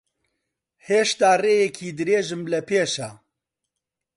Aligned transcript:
هێشتا 0.87 1.31
ڕێیەکی 1.43 1.95
درێژم 1.97 2.41
لەپێشە. 2.53 3.09